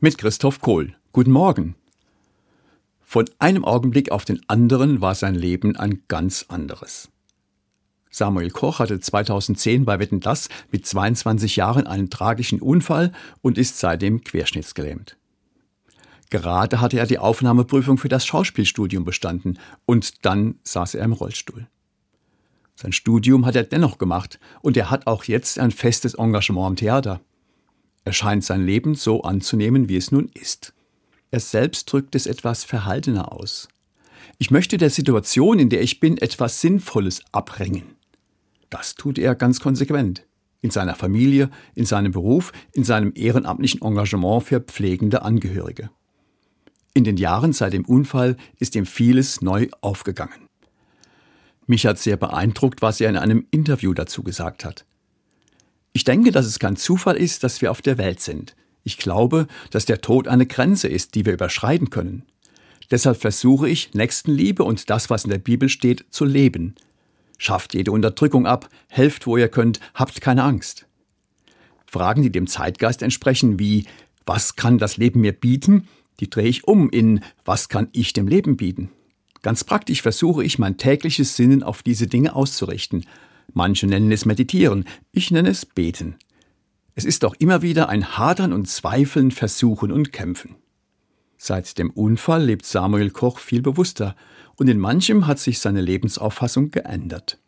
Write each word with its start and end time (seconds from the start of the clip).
mit 0.00 0.18
Christoph 0.18 0.60
Kohl. 0.60 0.94
Guten 1.12 1.30
Morgen. 1.30 1.76
Von 3.02 3.28
einem 3.38 3.64
Augenblick 3.64 4.10
auf 4.10 4.24
den 4.24 4.40
anderen 4.48 5.00
war 5.00 5.14
sein 5.14 5.34
Leben 5.34 5.76
ein 5.76 6.02
ganz 6.08 6.46
anderes. 6.48 7.10
Samuel 8.10 8.50
Koch 8.50 8.78
hatte 8.78 8.98
2010 8.98 9.84
bei 9.84 9.98
Wetten 9.98 10.20
Das 10.20 10.48
mit 10.70 10.86
22 10.86 11.56
Jahren 11.56 11.86
einen 11.86 12.10
tragischen 12.10 12.60
Unfall 12.60 13.12
und 13.42 13.58
ist 13.58 13.78
seitdem 13.78 14.24
querschnittsgelähmt. 14.24 15.16
Gerade 16.30 16.80
hatte 16.80 16.98
er 16.98 17.06
die 17.06 17.18
Aufnahmeprüfung 17.18 17.98
für 17.98 18.08
das 18.08 18.26
Schauspielstudium 18.26 19.04
bestanden 19.04 19.58
und 19.84 20.24
dann 20.24 20.56
saß 20.64 20.94
er 20.94 21.04
im 21.04 21.12
Rollstuhl. 21.12 21.68
Sein 22.74 22.92
Studium 22.92 23.46
hat 23.46 23.54
er 23.54 23.64
dennoch 23.64 23.98
gemacht 23.98 24.40
und 24.62 24.76
er 24.76 24.90
hat 24.90 25.06
auch 25.06 25.24
jetzt 25.24 25.58
ein 25.58 25.70
festes 25.70 26.14
Engagement 26.14 26.66
am 26.66 26.76
Theater. 26.76 27.20
Er 28.04 28.12
scheint 28.12 28.44
sein 28.44 28.64
Leben 28.64 28.94
so 28.94 29.22
anzunehmen, 29.22 29.88
wie 29.88 29.96
es 29.96 30.10
nun 30.10 30.30
ist. 30.34 30.74
Er 31.30 31.40
selbst 31.40 31.90
drückt 31.92 32.14
es 32.14 32.26
etwas 32.26 32.64
verhaltener 32.64 33.32
aus. 33.32 33.68
Ich 34.38 34.50
möchte 34.50 34.76
der 34.76 34.90
Situation, 34.90 35.58
in 35.58 35.68
der 35.68 35.82
ich 35.82 36.00
bin, 36.00 36.18
etwas 36.18 36.60
Sinnvolles 36.60 37.22
abringen. 37.32 37.96
Das 38.70 38.94
tut 38.94 39.18
er 39.18 39.34
ganz 39.34 39.60
konsequent. 39.60 40.26
In 40.60 40.70
seiner 40.70 40.94
Familie, 40.94 41.50
in 41.74 41.86
seinem 41.86 42.12
Beruf, 42.12 42.52
in 42.72 42.84
seinem 42.84 43.12
ehrenamtlichen 43.14 43.82
Engagement 43.82 44.44
für 44.44 44.60
pflegende 44.60 45.22
Angehörige. 45.22 45.90
In 46.94 47.04
den 47.04 47.16
Jahren 47.16 47.52
seit 47.52 47.72
dem 47.72 47.84
Unfall 47.84 48.36
ist 48.58 48.76
ihm 48.76 48.86
vieles 48.86 49.40
neu 49.40 49.68
aufgegangen. 49.80 50.48
Mich 51.66 51.86
hat 51.86 51.98
sehr 51.98 52.16
beeindruckt, 52.16 52.82
was 52.82 53.00
er 53.00 53.08
in 53.08 53.16
einem 53.16 53.46
Interview 53.50 53.94
dazu 53.94 54.22
gesagt 54.22 54.64
hat. 54.64 54.84
Ich 55.92 56.04
denke, 56.04 56.32
dass 56.32 56.46
es 56.46 56.58
kein 56.58 56.76
Zufall 56.76 57.16
ist, 57.16 57.44
dass 57.44 57.60
wir 57.60 57.70
auf 57.70 57.82
der 57.82 57.98
Welt 57.98 58.20
sind. 58.20 58.56
Ich 58.84 58.96
glaube, 58.96 59.46
dass 59.70 59.84
der 59.84 60.00
Tod 60.00 60.26
eine 60.26 60.46
Grenze 60.46 60.88
ist, 60.88 61.14
die 61.14 61.24
wir 61.26 61.34
überschreiten 61.34 61.90
können. 61.90 62.24
Deshalb 62.90 63.20
versuche 63.20 63.68
ich, 63.68 63.94
Nächstenliebe 63.94 64.64
und 64.64 64.90
das, 64.90 65.08
was 65.10 65.24
in 65.24 65.30
der 65.30 65.38
Bibel 65.38 65.68
steht, 65.68 66.04
zu 66.10 66.24
leben. 66.24 66.74
Schafft 67.38 67.74
jede 67.74 67.92
Unterdrückung 67.92 68.46
ab, 68.46 68.68
helft, 68.88 69.26
wo 69.26 69.36
ihr 69.36 69.48
könnt, 69.48 69.80
habt 69.94 70.20
keine 70.20 70.42
Angst. 70.42 70.86
Fragen, 71.86 72.22
die 72.22 72.32
dem 72.32 72.46
Zeitgeist 72.46 73.02
entsprechen, 73.02 73.58
wie 73.58 73.86
was 74.24 74.56
kann 74.56 74.78
das 74.78 74.96
Leben 74.96 75.20
mir 75.20 75.32
bieten, 75.32 75.88
die 76.20 76.30
drehe 76.30 76.48
ich 76.48 76.64
um 76.64 76.88
in 76.90 77.20
was 77.44 77.68
kann 77.68 77.88
ich 77.92 78.12
dem 78.12 78.28
Leben 78.28 78.56
bieten. 78.56 78.90
Ganz 79.42 79.64
praktisch 79.64 80.02
versuche 80.02 80.44
ich, 80.44 80.58
mein 80.58 80.76
tägliches 80.76 81.36
Sinnen 81.36 81.62
auf 81.62 81.82
diese 81.82 82.06
Dinge 82.06 82.34
auszurichten, 82.34 83.06
Manche 83.52 83.86
nennen 83.86 84.10
es 84.12 84.24
Meditieren, 84.24 84.84
ich 85.12 85.30
nenne 85.30 85.50
es 85.50 85.66
Beten. 85.66 86.16
Es 86.94 87.04
ist 87.04 87.22
doch 87.22 87.34
immer 87.38 87.62
wieder 87.62 87.88
ein 87.88 88.16
Hadern 88.18 88.52
und 88.52 88.68
Zweifeln, 88.68 89.30
Versuchen 89.30 89.92
und 89.92 90.12
Kämpfen. 90.12 90.56
Seit 91.38 91.78
dem 91.78 91.90
Unfall 91.90 92.44
lebt 92.44 92.64
Samuel 92.64 93.10
Koch 93.10 93.38
viel 93.38 93.62
bewusster 93.62 94.14
und 94.56 94.68
in 94.68 94.78
manchem 94.78 95.26
hat 95.26 95.38
sich 95.38 95.58
seine 95.58 95.80
Lebensauffassung 95.80 96.70
geändert. 96.70 97.38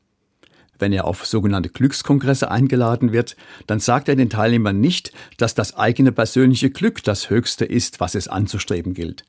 Wenn 0.78 0.92
er 0.92 1.05
auf 1.05 1.25
sogenannte 1.25 1.69
Glückskongresse 1.69 2.50
eingeladen 2.50 3.12
wird, 3.12 3.36
dann 3.66 3.80
sagt 3.80 4.08
er 4.08 4.16
den 4.16 4.30
Teilnehmern 4.30 4.80
nicht, 4.80 5.12
dass 5.36 5.55
das 5.55 5.77
eigene 5.77 6.10
persönliche 6.10 6.70
Glück 6.70 7.05
das 7.05 7.30
Höchste 7.30 7.64
ist, 7.64 8.00
was 8.00 8.14
es 8.14 8.27
anzustreben 8.27 8.94
gilt. 8.94 9.25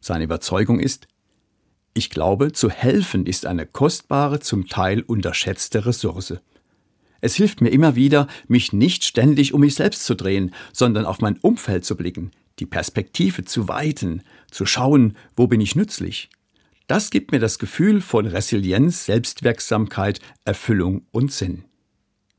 Seine 0.00 0.24
Überzeugung 0.24 0.80
ist, 0.80 1.08
ich 1.94 2.10
glaube, 2.10 2.52
zu 2.52 2.70
helfen 2.70 3.26
ist 3.26 3.44
eine 3.46 3.66
kostbare, 3.66 4.40
zum 4.40 4.66
Teil 4.68 5.02
unterschätzte 5.02 5.84
Ressource. 5.84 6.34
Es 7.20 7.36
hilft 7.36 7.60
mir 7.60 7.68
immer 7.68 7.94
wieder, 7.94 8.26
mich 8.48 8.72
nicht 8.72 9.04
ständig 9.04 9.54
um 9.54 9.60
mich 9.60 9.74
selbst 9.74 10.04
zu 10.04 10.14
drehen, 10.14 10.54
sondern 10.72 11.04
auf 11.04 11.20
mein 11.20 11.38
Umfeld 11.38 11.84
zu 11.84 11.96
blicken, 11.96 12.32
die 12.58 12.66
Perspektive 12.66 13.44
zu 13.44 13.68
weiten, 13.68 14.22
zu 14.50 14.66
schauen, 14.66 15.16
wo 15.36 15.46
bin 15.46 15.60
ich 15.60 15.76
nützlich. 15.76 16.30
Das 16.86 17.10
gibt 17.10 17.30
mir 17.30 17.38
das 17.38 17.58
Gefühl 17.58 18.00
von 18.00 18.26
Resilienz, 18.26 19.04
Selbstwirksamkeit, 19.04 20.20
Erfüllung 20.44 21.06
und 21.10 21.30
Sinn. 21.30 21.64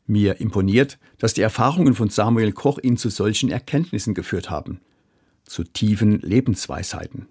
Mir 0.05 0.41
imponiert, 0.41 0.99
dass 1.17 1.33
die 1.33 1.41
Erfahrungen 1.41 1.95
von 1.95 2.09
Samuel 2.09 2.51
Koch 2.51 2.77
ihn 2.77 2.97
zu 2.97 3.09
solchen 3.09 3.49
Erkenntnissen 3.49 4.13
geführt 4.13 4.49
haben, 4.49 4.81
zu 5.45 5.63
tiefen 5.63 6.19
Lebensweisheiten. 6.19 7.27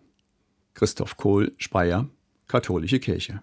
Christoph 0.75 1.17
Kohl, 1.17 1.53
Speyer, 1.59 2.09
Katholische 2.49 2.99
Kirche. 2.99 3.43